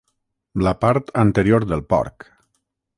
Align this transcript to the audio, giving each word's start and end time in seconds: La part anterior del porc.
La 0.67 0.73
part 0.85 1.13
anterior 1.25 1.69
del 1.73 1.87
porc. 1.95 2.31